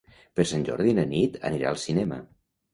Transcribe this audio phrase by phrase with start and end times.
[0.39, 2.23] Per Sant Jordi na Nit anirà al cinema.